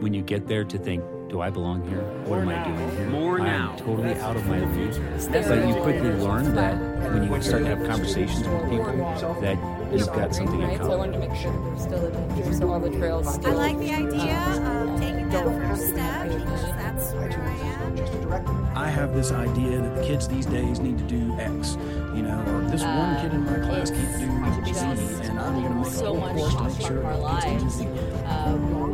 [0.00, 2.00] when you get there to think, do I belong here?
[2.24, 3.06] What am I doing here?
[3.10, 3.76] More I'm now.
[3.76, 4.92] totally out of my league.
[4.92, 6.76] That's But you quickly learn that
[7.12, 8.94] when you start to have conversations with people,
[9.42, 9.58] that
[9.92, 10.78] you've got something in right?
[10.78, 11.32] So I wanted to common.
[11.32, 13.54] make sure there's still adventure, so all the trails I still.
[13.54, 18.76] like the idea of taking that first step because that's where I am.
[18.76, 21.76] I have this idea that the kids these days need to do X,
[22.14, 24.82] you know, or this one kid in my class can't do Z,
[25.28, 27.12] and I'm going to make a so whole much course to part make sure our
[27.12, 28.24] it gets lives, into Z.
[28.24, 28.87] um,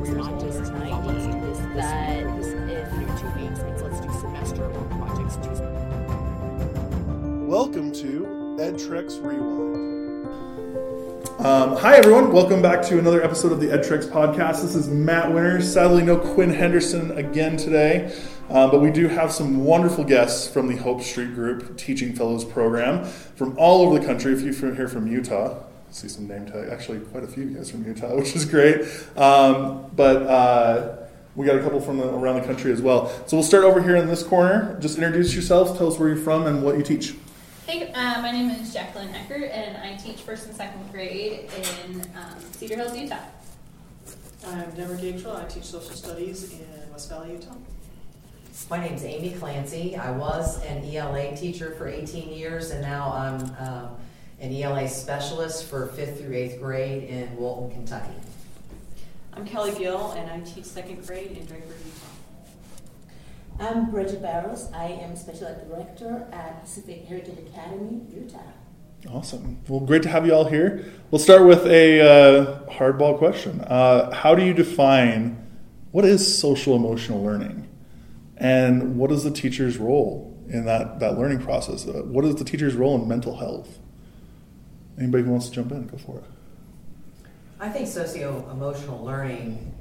[0.00, 1.18] takes are just 90,
[1.50, 2.22] is that
[2.70, 2.90] if
[3.20, 5.36] two weeks let's do semester long projects.
[7.46, 10.26] Welcome to EdTrex Rewind.
[11.44, 12.32] Um, hi, everyone.
[12.32, 14.62] Welcome back to another episode of the EdTrex podcast.
[14.62, 15.60] This is Matt Winter.
[15.60, 20.68] Sadly, no Quinn Henderson again today, uh, but we do have some wonderful guests from
[20.68, 24.32] the Hope Street Group Teaching Fellows program from all over the country.
[24.32, 26.68] If you're here from Utah, see some name tag.
[26.70, 28.82] Actually, quite a few guys from Utah, which is great.
[29.16, 30.96] Um, but uh,
[31.34, 33.08] we got a couple from the, around the country as well.
[33.26, 34.78] So we'll start over here in this corner.
[34.80, 37.14] Just introduce yourselves, tell us where you're from, and what you teach.
[37.66, 42.00] Hey, uh, my name is Jacqueline Eckert, and I teach first and second grade in
[42.16, 43.18] um, Cedar Hills, Utah.
[44.46, 45.36] I'm Deborah Gatrell.
[45.36, 47.54] I teach social studies in West Valley, Utah.
[48.68, 49.96] My name's Amy Clancy.
[49.96, 53.96] I was an ELA teacher for 18 years, and now I'm um,
[54.40, 58.14] an ELA specialist for fifth through eighth grade in Walton, Kentucky.
[59.34, 62.06] I'm Kelly Gill, and I teach second grade in Draper, Utah.
[63.60, 64.70] I'm Bridget Barrows.
[64.72, 68.40] I am Special Ed Director at Pacific Heritage Academy, Utah.
[69.10, 69.58] Awesome.
[69.68, 70.86] Well, great to have you all here.
[71.10, 73.60] We'll start with a uh, hardball question.
[73.60, 75.46] Uh, how do you define
[75.90, 77.68] what is social emotional learning,
[78.38, 81.86] and what is the teacher's role in that that learning process?
[81.86, 83.78] Uh, what is the teacher's role in mental health?
[85.00, 86.24] Anybody who wants to jump in, go for it.
[87.58, 89.74] I think socio emotional learning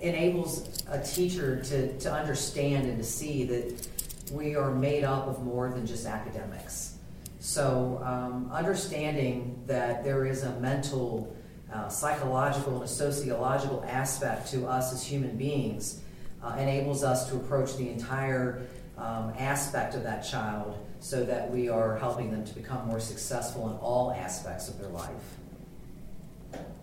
[0.00, 3.88] enables a teacher to, to understand and to see that
[4.32, 6.96] we are made up of more than just academics.
[7.40, 11.36] So, um, understanding that there is a mental,
[11.72, 16.02] uh, psychological, and a sociological aspect to us as human beings
[16.42, 18.62] uh, enables us to approach the entire
[18.96, 23.68] um, aspect of that child so that we are helping them to become more successful
[23.70, 25.10] in all aspects of their life.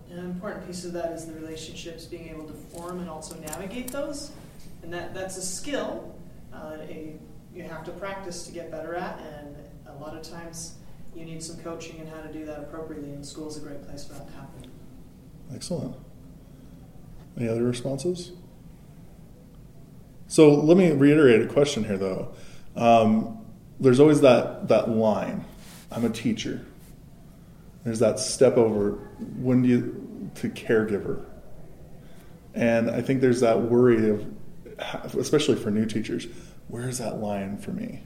[0.09, 3.91] An important piece of that is the relationships, being able to form and also navigate
[3.91, 4.31] those.
[4.81, 6.15] And that, that's a skill
[6.53, 7.13] uh, a,
[7.53, 9.55] you have to practice to get better at, and
[9.87, 10.75] a lot of times
[11.15, 13.83] you need some coaching in how to do that appropriately, and school is a great
[13.83, 14.71] place for that to happen.
[15.53, 15.95] Excellent.
[17.37, 18.31] Any other responses?
[20.27, 22.33] So let me reiterate a question here, though.
[22.75, 23.45] Um,
[23.79, 25.45] there's always that that line.
[25.91, 26.65] I'm a teacher.
[27.83, 28.91] There's that step over
[29.37, 31.25] when do you to caregiver,
[32.53, 36.27] and I think there's that worry of, especially for new teachers,
[36.67, 38.03] where is that line for me?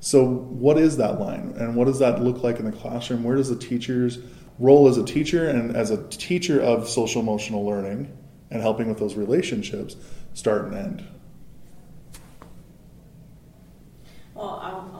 [0.00, 3.24] So, what is that line, and what does that look like in the classroom?
[3.24, 4.18] Where does the teacher's
[4.58, 8.16] role as a teacher and as a teacher of social emotional learning
[8.50, 9.96] and helping with those relationships
[10.34, 11.08] start and end?
[14.34, 14.97] Well, I'll.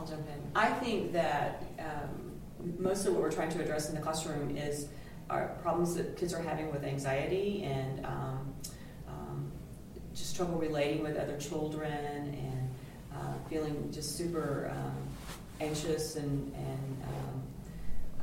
[0.54, 2.32] I think that um,
[2.78, 4.88] most of what we're trying to address in the classroom is
[5.30, 8.54] our problems that kids are having with anxiety and um,
[9.08, 9.52] um,
[10.14, 12.70] just trouble relating with other children and
[13.14, 14.96] uh, feeling just super um,
[15.60, 17.42] anxious and, and um,
[18.20, 18.22] uh,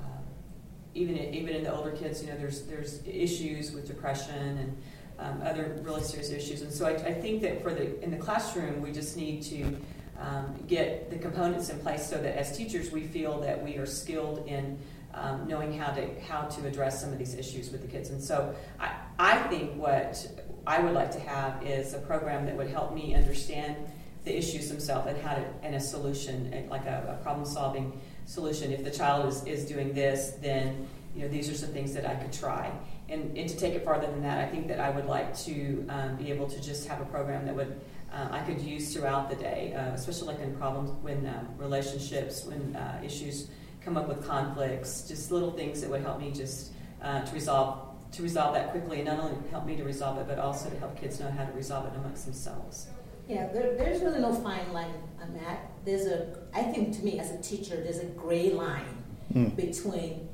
[0.93, 4.77] even even in the older kids, you know, there's there's issues with depression and
[5.19, 6.61] um, other really serious issues.
[6.61, 9.77] And so I, I think that for the in the classroom, we just need to
[10.19, 13.85] um, get the components in place so that as teachers we feel that we are
[13.85, 14.77] skilled in
[15.13, 18.09] um, knowing how to how to address some of these issues with the kids.
[18.09, 20.27] And so I, I think what
[20.67, 23.75] I would like to have is a program that would help me understand
[24.25, 28.71] the issues themselves and how to and a solution like a, a problem solving solution.
[28.71, 32.05] If the child is, is doing this, then you know these are some things that
[32.05, 32.72] I could try.
[33.07, 35.85] And, and to take it farther than that, I think that I would like to
[35.90, 37.79] um, be able to just have a program that would
[38.11, 42.46] uh, I could use throughout the day, uh, especially like in problems when um, relationships,
[42.46, 43.49] when uh, issues
[43.84, 46.72] come up with conflicts, just little things that would help me just
[47.02, 47.81] uh, to resolve
[48.13, 50.79] to resolve that quickly, and not only help me to resolve it, but also to
[50.79, 52.87] help kids know how to resolve it amongst themselves.
[53.28, 55.72] Yeah, there, there's really no fine line on that.
[55.84, 58.85] There's a, I think to me as a teacher, there's a gray line
[59.34, 59.55] Mm.
[59.55, 60.29] between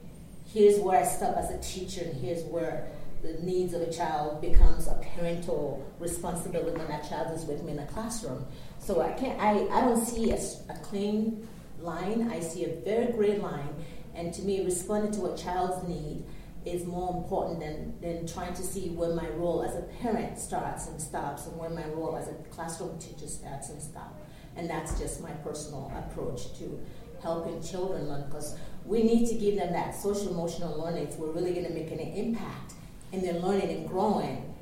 [0.54, 2.88] here's where I stop as a teacher and here's where
[3.22, 7.72] the needs of a child becomes a parental responsibility when that child is with me
[7.72, 8.46] in the classroom.
[8.80, 10.40] So I can't, I, I don't see a
[10.82, 11.48] clean
[11.80, 12.32] line.
[12.32, 13.70] I see a very gray line.
[14.16, 16.26] And to me, responding to a child's need
[16.66, 20.88] is more important than, than trying to see where my role as a parent starts
[20.88, 24.20] and stops and where my role as a classroom teacher starts and stops.
[24.56, 26.80] And that's just my personal approach to
[27.22, 28.58] helping children learn because
[28.92, 31.90] we need to give them that social emotional learning if we're really going to make
[31.92, 32.74] an impact
[33.14, 34.54] in their learning and growing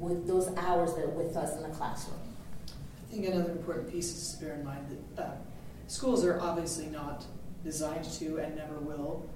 [0.00, 2.18] with those hours that are with us in the classroom.
[2.66, 5.30] I think another important piece is to bear in mind that uh,
[5.86, 7.24] schools are obviously not
[7.62, 9.30] designed to and never will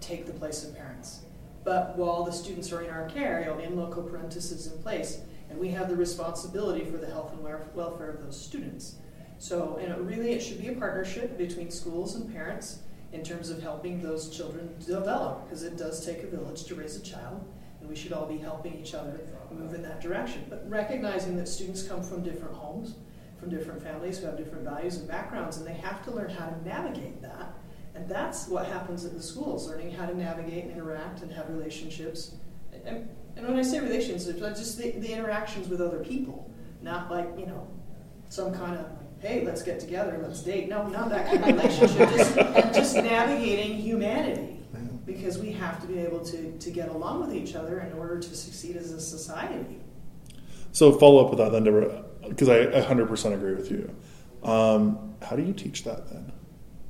[0.00, 1.22] take the place of parents.
[1.64, 4.80] But while the students are in our care, you know, in loco parentis is in
[4.80, 8.94] place, and we have the responsibility for the health and welfare of those students.
[9.38, 12.78] So, and really, it should be a partnership between schools and parents
[13.12, 16.96] in terms of helping those children develop, because it does take a village to raise
[16.96, 17.46] a child,
[17.80, 19.20] and we should all be helping each other
[19.50, 20.44] move in that direction.
[20.48, 22.94] But recognizing that students come from different homes,
[23.40, 26.46] from different families who have different values and backgrounds, and they have to learn how
[26.46, 27.54] to navigate that
[27.98, 31.50] and that's what happens in the schools, learning how to navigate and interact and have
[31.50, 32.36] relationships.
[32.84, 36.50] And, when I say relationships, it's just the, the interactions with other people,
[36.80, 37.68] not like, you know,
[38.28, 38.86] some kind of,
[39.20, 40.68] hey, let's get together, let's date.
[40.68, 42.08] No, not that kind of relationship.
[42.10, 42.34] just,
[42.74, 44.54] just navigating humanity.
[45.04, 48.20] Because we have to be able to, to get along with each other in order
[48.20, 49.80] to succeed as a society.
[50.72, 53.94] So, follow up with that then, Deborah, because I 100% agree with you.
[54.42, 56.32] Um, how do you teach that then?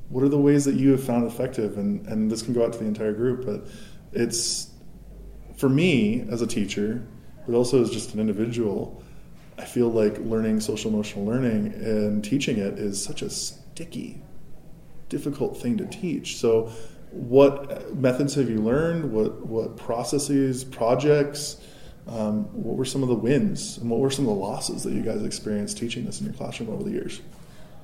[0.09, 2.73] what are the ways that you have found effective and, and this can go out
[2.73, 3.67] to the entire group but
[4.13, 4.71] it's
[5.57, 7.07] for me as a teacher
[7.47, 9.03] but also as just an individual
[9.59, 14.23] i feel like learning social emotional learning and teaching it is such a sticky
[15.09, 16.37] difficult thing to teach.
[16.37, 16.71] So
[17.11, 19.13] what methods have you learned?
[19.13, 21.61] What what processes projects?
[22.07, 24.95] Um, what were some of the wins and what were some of the losses that
[24.95, 27.21] you guys experienced teaching this in your classroom over the years?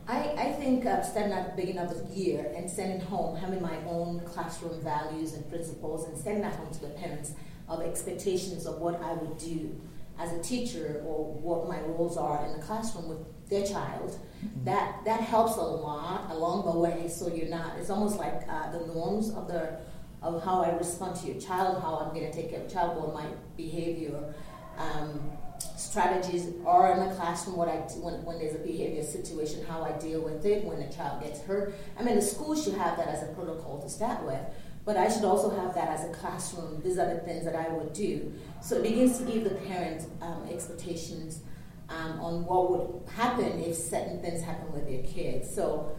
[0.09, 3.61] I, I think uh, starting at the beginning of the year and sending home, having
[3.61, 7.32] my own classroom values and principles, and sending that home to the parents
[7.69, 9.79] of expectations of what I would do
[10.19, 13.19] as a teacher or what my roles are in the classroom with
[13.49, 14.19] their child.
[14.45, 14.65] Mm-hmm.
[14.65, 17.09] That that helps a lot along the way.
[17.09, 17.79] So you're not.
[17.79, 19.79] It's almost like uh, the norms of the
[20.23, 22.97] of how I respond to your child, how I'm going to take care of child,
[22.97, 23.27] what my
[23.57, 24.35] behavior.
[24.79, 25.31] Um,
[25.77, 29.93] strategies are in the classroom, what I when, when there's a behavior situation, how I
[29.93, 31.75] deal with it when a child gets hurt.
[31.99, 34.41] I mean, the school should have that as a protocol to start with,
[34.85, 36.81] but I should also have that as a classroom.
[36.83, 38.33] These are the things that I would do.
[38.63, 41.41] So it begins to give the parent um, expectations
[41.89, 45.53] um, on what would happen if certain things happen with their kids.
[45.55, 45.97] So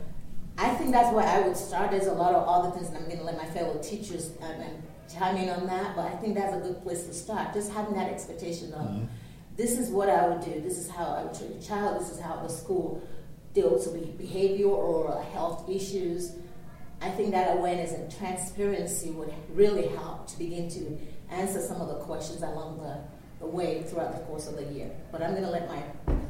[0.57, 1.91] I think that's why I would start.
[1.91, 4.63] There's a lot of other things, and I'm going to let my fellow teachers um,
[5.13, 7.53] chime in on that, but I think that's a good place to start.
[7.53, 8.81] Just having that expectation of.
[8.81, 9.05] Mm-hmm
[9.55, 12.11] this is what I would do, this is how I would treat a child, this
[12.11, 13.01] is how the school
[13.53, 16.33] deals with behavior or health issues.
[17.05, 20.97] I think that awareness and transparency would really help to begin to
[21.29, 22.97] answer some of the questions along the,
[23.39, 24.89] the way throughout the course of the year.
[25.11, 25.83] But I'm going to let my,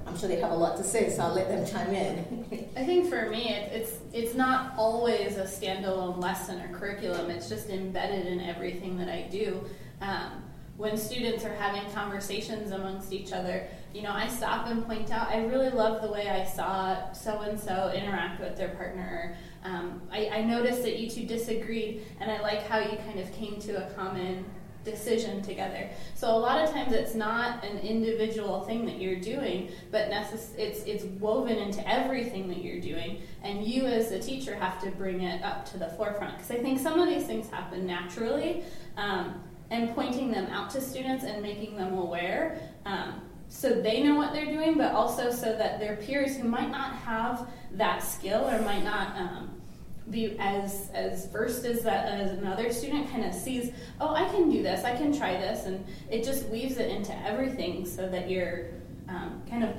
[0.05, 2.69] I'm sure they have a lot to say, so I'll let them chime in.
[2.75, 7.29] I think for me, it, it's it's not always a standalone lesson or curriculum.
[7.29, 9.63] It's just embedded in everything that I do.
[10.01, 10.43] Um,
[10.75, 15.29] when students are having conversations amongst each other, you know, I stop and point out,
[15.29, 19.37] I really love the way I saw so and so interact with their partner.
[19.63, 23.31] Um, I, I noticed that you two disagreed, and I like how you kind of
[23.31, 24.43] came to a common
[24.83, 25.89] decision together.
[26.13, 30.55] So a lot of times it's not an individual thing that you're doing, but necess-
[30.57, 34.91] it's it's woven into everything that you're doing, and you as a teacher have to
[34.91, 36.35] bring it up to the forefront.
[36.35, 38.63] Because I think some of these things happen naturally.
[38.97, 39.41] Um,
[39.71, 44.33] and pointing them out to students and making them aware um, so they know what
[44.33, 48.61] they're doing, but also so that their peers who might not have that skill or
[48.61, 49.61] might not um,
[50.09, 54.49] be as as versed as that as another student kind of sees, oh, I can
[54.49, 58.29] do this, I can try this, and it just weaves it into everything so that
[58.29, 58.67] you're
[59.07, 59.75] um, kind of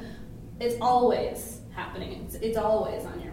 [0.59, 2.25] it's always happening.
[2.25, 3.33] It's, it's always on your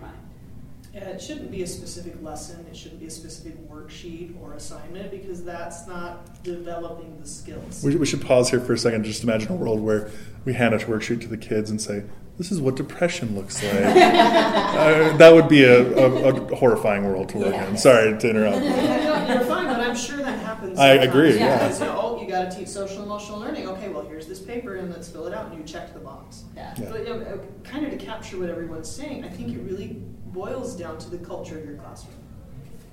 [0.93, 1.05] mind.
[1.05, 5.11] Yeah, it shouldn't be a specific lesson, it shouldn't be a specific worksheet or assignment
[5.11, 7.83] because that's not developing the skills.
[7.83, 9.03] We, we should pause here for a second.
[9.03, 10.09] Just imagine a world where
[10.45, 12.03] we hand a worksheet to the kids and say,
[12.37, 13.73] this is what depression looks like.
[13.75, 17.69] uh, that would be a, a, a, horrifying world to work yeah.
[17.69, 17.77] in.
[17.77, 18.63] Sorry to interrupt.
[18.63, 20.79] you're fine, but I'm sure that happens.
[20.79, 21.37] I agree.
[21.37, 21.59] Yeah.
[21.59, 23.67] Because, you know, oh, you got to teach social emotional learning.
[23.67, 26.45] Okay, well, here's this paper, and let's fill it out, and you check the box.
[26.55, 26.73] Yeah.
[26.75, 26.89] yeah.
[26.89, 30.01] But you know, kind of to capture what everyone's saying, I think it really
[30.33, 32.15] boils down to the culture of your classroom.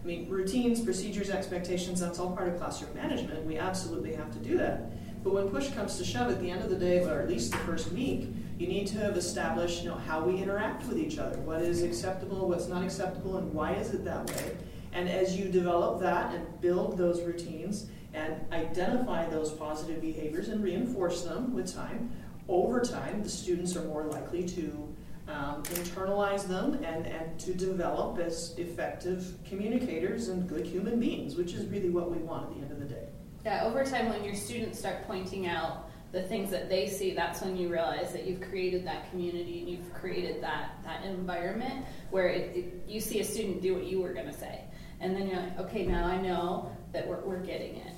[0.03, 3.45] I mean, routines, procedures, expectations, that's all part of classroom management.
[3.45, 4.91] We absolutely have to do that.
[5.23, 7.53] But when push comes to shove at the end of the day, or at least
[7.53, 8.29] the first week,
[8.59, 11.39] you need to have established you know, how we interact with each other.
[11.41, 14.57] What is acceptable, what's not acceptable, and why is it that way?
[14.93, 20.65] And as you develop that and build those routines and identify those positive behaviors and
[20.65, 22.11] reinforce them with time,
[22.49, 24.90] over time, the students are more likely to
[25.31, 31.55] um, internalize them and, and to develop as effective communicators and good human beings, which
[31.55, 33.09] is really what we want at the end of the day.
[33.45, 37.41] Yeah, over time, when your students start pointing out the things that they see, that's
[37.41, 42.29] when you realize that you've created that community and you've created that, that environment where
[42.29, 44.63] it, it, you see a student do what you were going to say.
[45.01, 47.93] And then you're like, okay, now I know that we're, we're getting it.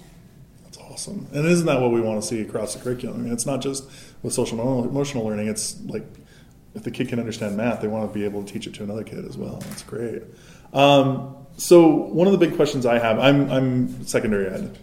[0.65, 1.27] That's awesome.
[1.33, 3.21] And isn't that what we want to see across the curriculum?
[3.21, 3.85] I mean, it's not just
[4.23, 6.05] with social emotional learning, it's like
[6.75, 8.83] if the kid can understand math, they want to be able to teach it to
[8.83, 9.57] another kid as well.
[9.69, 10.23] That's great.
[10.73, 14.79] Um, so one of the big questions I have, I'm, I'm secondary ed.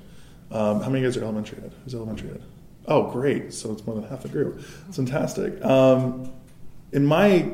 [0.52, 1.74] Um, how many guys are elementary ed?
[1.84, 2.44] Who's elementary ed?
[2.88, 3.54] Oh, great.
[3.54, 4.64] So it's more than half the group.
[4.88, 5.64] It's fantastic.
[5.64, 6.32] Um,
[6.92, 7.52] in my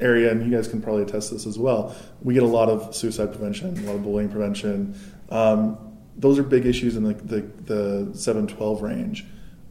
[0.00, 2.94] area, and you guys can probably attest this as well, we get a lot of
[2.94, 4.98] suicide prevention, a lot of bullying prevention.
[5.30, 5.76] Um,
[6.16, 9.24] those are big issues in the, the, the 7 12 range.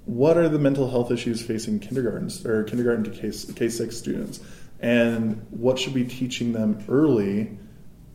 [0.08, 4.40] What are the mental health issues facing kindergartens or kindergarten to K, K6 students?
[4.80, 7.58] And what should we be teaching them early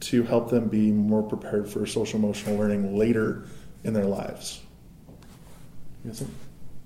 [0.00, 3.44] to help them be more prepared for social emotional learning later
[3.84, 4.62] in their lives?
[6.02, 6.24] Yes,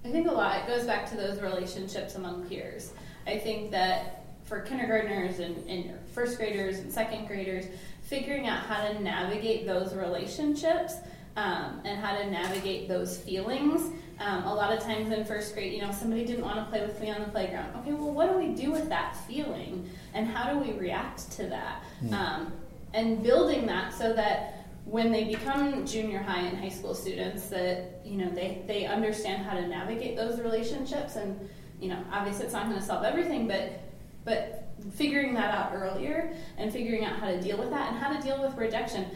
[0.05, 2.93] I think a lot it goes back to those relationships among peers.
[3.29, 7.67] I think that for kindergartners and, and first graders and second graders,
[8.03, 10.95] figuring out how to navigate those relationships
[11.37, 13.93] um, and how to navigate those feelings.
[14.19, 16.81] Um, a lot of times in first grade, you know, somebody didn't want to play
[16.81, 17.77] with me on the playground.
[17.77, 21.47] Okay, well, what do we do with that feeling, and how do we react to
[21.49, 21.83] that?
[22.03, 22.13] Mm.
[22.13, 22.53] Um,
[22.95, 28.01] and building that so that when they become junior high and high school students, that
[28.05, 31.17] you know they they understand how to navigate those relationships.
[31.17, 31.39] And
[31.79, 33.81] you know, obviously, it's not going to solve everything, but
[34.25, 38.13] but figuring that out earlier and figuring out how to deal with that and how
[38.15, 39.07] to deal with rejection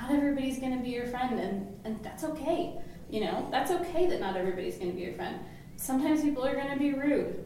[0.00, 2.74] not everybody's going to be your friend, and, and that's okay.
[3.10, 5.38] You know, that's okay that not everybody's going to be your friend.
[5.76, 7.44] Sometimes people are going to be rude.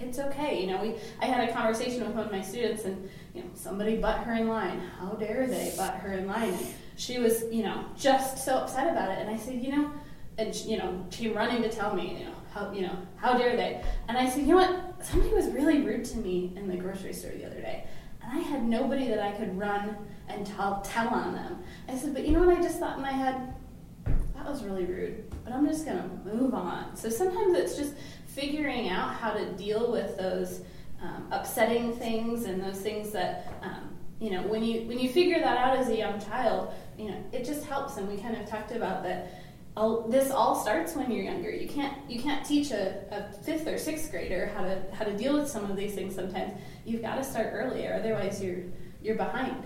[0.00, 0.60] It's okay.
[0.60, 3.48] You know, we I had a conversation with one of my students, and you know,
[3.54, 4.80] somebody butt her in line.
[4.98, 6.52] How dare they butt her in line?
[6.52, 9.18] And she was, you know, just so upset about it.
[9.18, 9.90] And I said, you know,
[10.36, 13.56] and you know, came running to tell me, you know, how you know, how dare
[13.56, 13.82] they?
[14.08, 15.04] And I said, you know what?
[15.04, 17.84] Somebody was really rude to me in the grocery store the other day,
[18.22, 19.96] and I had nobody that I could run
[20.28, 21.58] and tell, tell on them.
[21.88, 23.54] I said, but you know what I just thought in my head?
[24.48, 26.96] Was really rude, but I'm just going to move on.
[26.96, 27.92] So sometimes it's just
[28.28, 30.62] figuring out how to deal with those
[31.02, 35.38] um, upsetting things and those things that, um, you know, when you, when you figure
[35.38, 37.98] that out as a young child, you know, it just helps.
[37.98, 39.38] And we kind of talked about that
[40.08, 41.50] this all starts when you're younger.
[41.50, 45.16] You can't you can't teach a, a, fifth or sixth grader how to how to
[45.16, 46.14] deal with some of these things.
[46.14, 46.52] Sometimes
[46.84, 48.62] you've got to start earlier, otherwise you're
[49.02, 49.62] you're behind.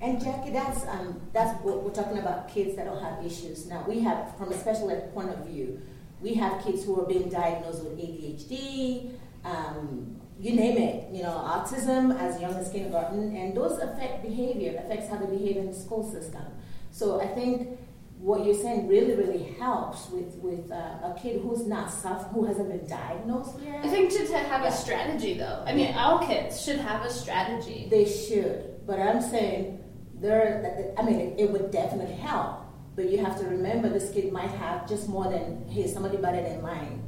[0.00, 3.66] And Jackie, that's um, that's what we're talking about kids that don't have issues.
[3.66, 5.80] Now we have, from a special ed point of view,
[6.20, 9.12] we have kids who are being diagnosed with ADHD,
[9.44, 14.78] um, you name it, you know, autism as young as kindergarten, and those affect behavior,
[14.84, 16.44] affects how they behave in the school system.
[16.90, 17.78] So I think
[18.18, 22.44] what you're saying really, really helps with with uh, a kid who's not suffering, who
[22.44, 23.82] hasn't been diagnosed yet.
[23.82, 24.68] I think to, to have yeah.
[24.68, 25.64] a strategy, though.
[25.66, 27.88] I mean, all kids should have a strategy.
[27.90, 29.82] They should, but I'm saying
[30.20, 32.62] there, I mean, it, would definitely help.
[32.94, 36.42] But you have to remember this kid might have just more than, hey, somebody better
[36.42, 37.02] than mine,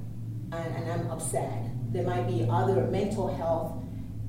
[0.53, 1.71] and, and I'm upset.
[1.93, 3.83] There might be other mental health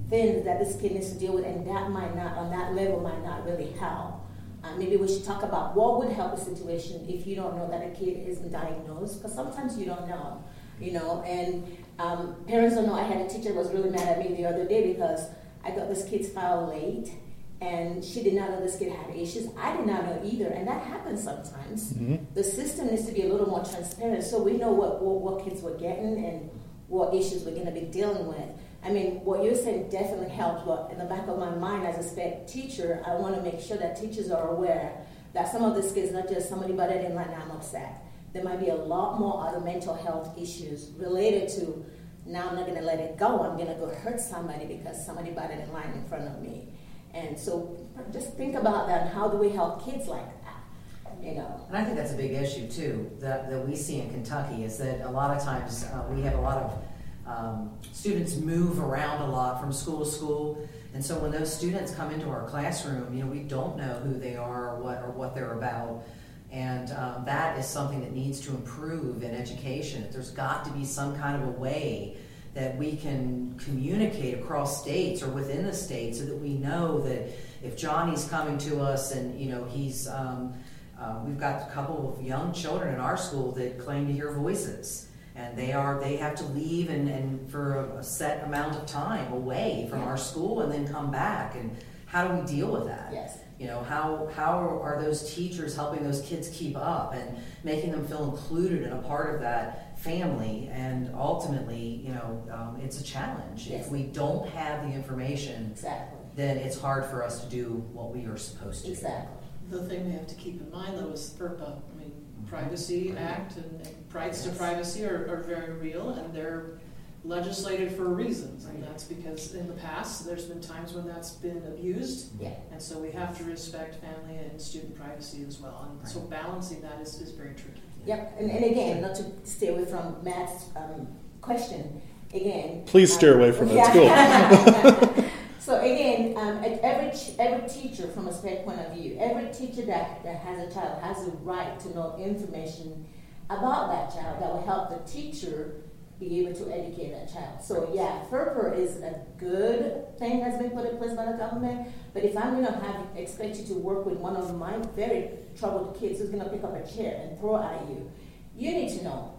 [0.10, 3.02] things that this kid needs to deal with, and that might not, on that level,
[3.02, 4.26] might not really help.
[4.64, 7.70] Uh, maybe we should talk about what would help the situation if you don't know
[7.70, 10.44] that a kid isn't diagnosed, because sometimes you don't know,
[10.80, 11.22] you know.
[11.24, 12.94] And um, parents don't know.
[12.94, 15.28] I had a teacher was really mad at me the other day because
[15.64, 17.14] I got this kid's file late,
[17.62, 19.48] and she did not know this kid had issues.
[19.58, 21.94] I did not know either, and that happens sometimes.
[21.94, 22.34] Mm-hmm.
[22.34, 25.46] The system needs to be a little more transparent so we know what, what, what
[25.46, 26.50] kids were getting and
[26.88, 28.50] what issues we're going to be dealing with.
[28.82, 32.04] I mean, what you're saying definitely helps, but in the back of my mind, as
[32.04, 35.76] a spec teacher, I want to make sure that teachers are aware that some of
[35.76, 38.04] this kids not just somebody but it in right now I'm upset.
[38.34, 41.86] There might be a lot more other mental health issues related to
[42.26, 43.42] now I'm not going to let it go.
[43.42, 46.74] I'm going to go hurt somebody because somebody butted in line in front of me.
[47.14, 47.76] And so
[48.12, 49.14] just think about that.
[49.14, 51.24] How do we help kids like that?
[51.24, 51.66] You know.
[51.68, 54.78] And I think that's a big issue too that, that we see in Kentucky is
[54.78, 56.84] that a lot of times uh, we have a lot of
[57.26, 60.68] um, students move around a lot from school to school.
[60.94, 64.18] And so when those students come into our classroom, you know, we don't know who
[64.18, 66.04] they are or what or what they're about.
[66.52, 70.08] And um, that is something that needs to improve in education.
[70.12, 72.18] There's got to be some kind of a way
[72.54, 77.30] that we can communicate across states or within the state so that we know that
[77.62, 80.54] if Johnny's coming to us and you know he's um,
[81.00, 84.32] uh, we've got a couple of young children in our school that claim to hear
[84.34, 85.08] voices.
[85.36, 88.86] And they are they have to leave and, and for a, a set amount of
[88.86, 91.56] time away from our school and then come back.
[91.56, 91.78] And
[92.08, 93.12] how do we deal with that?
[93.14, 93.38] Yes.
[93.58, 98.06] you know how how are those teachers helping those kids keep up and making them
[98.06, 103.04] feel included and a part of that family and ultimately you know um, it's a
[103.04, 103.86] challenge Yes.
[103.86, 106.20] if we don't have the information Exactly.
[106.36, 108.94] then it's hard for us to do what we are supposed to do.
[108.94, 109.36] Exactly.
[109.70, 111.82] The thing we have to keep in mind though is FERPA.
[111.94, 112.14] I mean,
[112.48, 116.80] Privacy Act and, and rights to privacy are, are very real and they're
[117.26, 118.66] legislated for reasons.
[118.66, 122.40] And that's because in the past, there's been times when that's been abused.
[122.40, 122.54] Yeah.
[122.72, 125.92] And so we have to respect family and student privacy as well.
[126.00, 127.82] And so balancing that is, is very tricky.
[128.10, 128.38] Yep.
[128.40, 131.08] And, and again, not to stay away from Matt's um,
[131.42, 132.02] question.
[132.34, 132.84] Again.
[132.88, 133.76] Please steer um, away from it.
[133.76, 134.50] yeah.
[134.52, 135.26] It's cool.
[135.60, 139.86] so again, um, at every every teacher, from a spec point of view, every teacher
[139.86, 143.06] that, that has a child has a right to know information
[143.52, 145.76] about that child that will help the teacher
[146.20, 147.64] be able to educate that child.
[147.64, 151.88] So yeah, FERPA is a good thing that's been put in place by the government.
[152.14, 155.98] But if I'm gonna have expect you to work with one of my very troubled
[156.00, 158.12] kids who's gonna pick up a chair and throw at you,
[158.56, 159.34] you need to know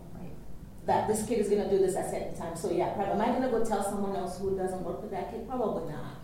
[0.86, 2.56] that this kid is going to do this at a certain time.
[2.56, 5.10] So yeah, probably, am I going to go tell someone else who doesn't work with
[5.10, 5.46] that kid?
[5.48, 6.16] Probably not.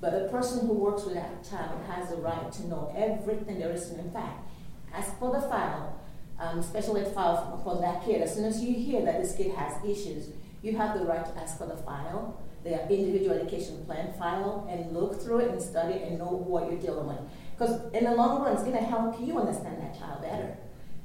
[0.00, 3.70] But the person who works with that child has the right to know everything there
[3.70, 3.98] is know.
[3.98, 4.48] In fact,
[4.92, 5.99] ask for the file,
[6.40, 8.22] um, special ed file for, for that kid.
[8.22, 10.30] As soon as you hear that this kid has issues,
[10.62, 14.92] you have the right to ask for the file, the individual education plan file, and
[14.92, 17.18] look through it and study it and know what you're dealing with.
[17.56, 20.56] Because in the long run, it's going to help you understand that child better.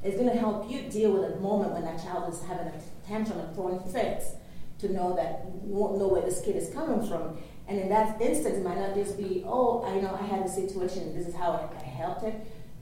[0.03, 2.81] It's going to help you deal with a moment when that child is having a
[3.05, 4.33] tantrum and throwing fits
[4.79, 7.37] to know that you won't know where this kid is coming from.
[7.67, 10.49] And in that instance, it might not just be, oh, I know I had a
[10.49, 12.35] situation, this is how I, I helped it.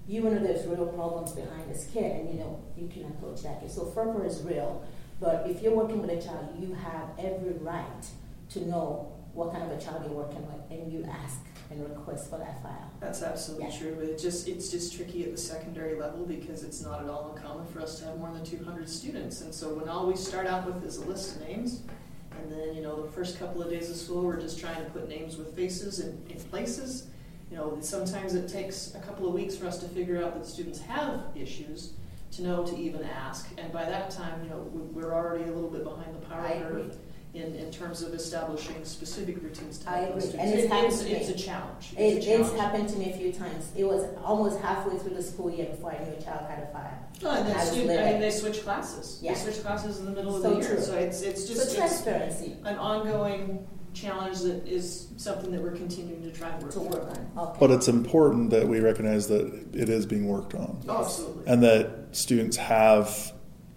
[0.08, 3.62] You know there's real problems behind this kid, and you know you can approach that
[3.62, 3.72] kid.
[3.72, 4.84] So FERPA is real,
[5.20, 8.06] but if you're working with a child, you have every right
[8.50, 11.40] to know what kind of a child you're working with, and you ask
[11.72, 12.92] and request for that file.
[13.00, 13.78] That's absolutely Yeah.
[13.80, 17.10] true, but it just it's just tricky at the secondary level because it's not at
[17.10, 20.18] all uncommon for us to have more than 200 students, and so when all we
[20.18, 21.82] start out with is a list of names,
[22.42, 24.92] and then you know the first couple of days of school we're just trying to
[24.92, 26.18] put names with faces in
[26.52, 27.08] places.
[27.54, 30.44] You know, sometimes it takes a couple of weeks for us to figure out that
[30.44, 31.94] students have issues
[32.32, 35.54] to know to even ask, and by that time, you know, we- we're already a
[35.54, 36.98] little bit behind the power curve
[37.36, 40.44] in, in terms of establishing specific routines to help those students.
[40.44, 41.12] And it's It- happened it's, to me.
[41.12, 41.94] it's a challenge.
[41.96, 43.70] It, It's a it's happened to me a few times.
[43.76, 46.68] It was almost halfway through the school year before I knew a child had a
[46.74, 46.98] fire.
[47.22, 49.20] No, oh, and I then was student, I mean, they switch classes.
[49.22, 49.36] Yeah.
[49.36, 50.64] They switch classes in the middle of the year.
[50.70, 50.82] true.
[50.82, 55.72] So it's, it's So just it's transparency an ongoing challenge that is something that we're
[55.76, 57.32] continuing to try and work to work on.
[57.38, 57.58] Okay.
[57.60, 60.82] But it's important that we recognize that it is being worked on.
[60.88, 61.46] Oh, absolutely.
[61.48, 63.34] and that students have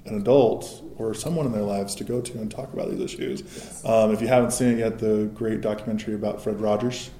[0.07, 3.85] an adult or someone in their lives to go to and talk about these issues.
[3.85, 7.11] Um, if you haven't seen it yet, the great documentary about Fred Rogers,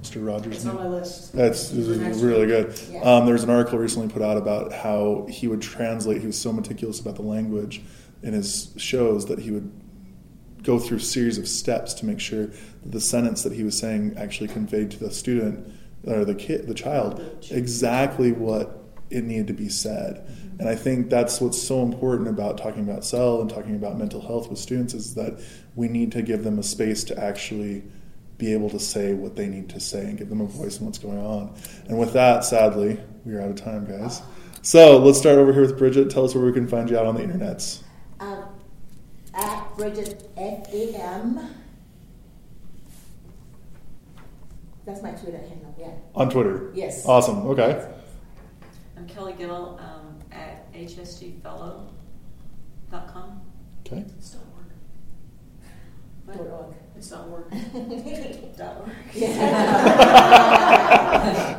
[0.00, 0.26] Mr.
[0.26, 0.56] Rogers.
[0.56, 1.32] It's on my list.
[1.32, 2.78] That's this is really good.
[2.90, 3.02] Yeah.
[3.02, 6.20] Um, there was an article recently put out about how he would translate.
[6.20, 7.82] He was so meticulous about the language
[8.22, 9.70] in his shows that he would
[10.62, 13.78] go through a series of steps to make sure that the sentence that he was
[13.78, 15.72] saying actually conveyed to the student
[16.06, 18.78] or the kid, the child, exactly what
[19.10, 20.16] it needed to be said.
[20.16, 20.60] Mm-hmm.
[20.60, 24.20] And I think that's what's so important about talking about SEL and talking about mental
[24.20, 25.40] health with students is that
[25.74, 27.82] we need to give them a space to actually
[28.38, 30.86] be able to say what they need to say and give them a voice in
[30.86, 31.54] what's going on.
[31.88, 34.20] And with that, sadly, we are out of time, guys.
[34.62, 36.10] So let's start over here with Bridget.
[36.10, 37.82] Tell us where we can find you out on the internets.
[39.82, 41.40] At Bridget F A M.
[44.86, 45.74] That's my Twitter handle.
[45.76, 45.90] Yeah.
[46.14, 46.70] On Twitter.
[46.72, 47.04] Yes.
[47.04, 47.38] Awesome.
[47.48, 47.84] Okay.
[48.96, 53.40] I'm Kelly Gill um, at hsgfellow.com.
[53.84, 54.04] Okay.
[54.18, 54.78] It's not working.
[56.28, 56.74] Dot org.
[56.96, 58.54] It's not working.
[58.56, 58.90] Dot org.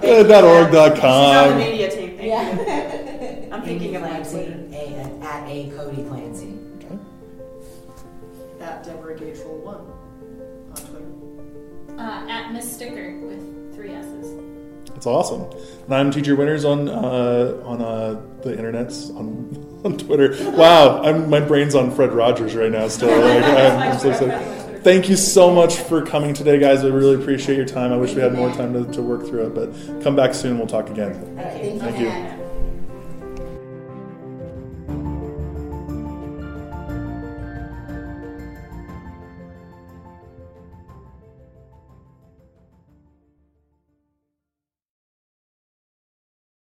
[0.03, 2.17] Uh, dot org dot She's on the media team.
[2.17, 3.45] Thank Yeah.
[3.45, 3.49] you.
[3.51, 4.59] I'm thinking of my Clancy, Twitter.
[4.71, 6.22] a, at a Cody Clancy.
[8.73, 8.79] Okay.
[8.79, 9.75] At Deborah Gatrell one
[10.69, 12.01] on Twitter.
[12.01, 14.39] Uh, at Miss Sticker with three S's.
[14.89, 15.41] That's awesome.
[15.85, 20.35] And I'm Teacher Winners on uh, on uh, the internets on on Twitter.
[20.51, 22.87] Wow, I'm, my brain's on Fred Rogers right now.
[22.87, 24.83] Still, like, I'm, I'm so excited.
[24.83, 26.83] Thank you so much for coming today, guys.
[26.83, 27.93] I really appreciate your time.
[27.93, 30.57] I wish we had more time to, to work through it, but come back soon.
[30.57, 31.13] We'll talk again.
[31.37, 31.79] Thank you.
[31.79, 32.07] Thank you.
[32.07, 32.42] Matt.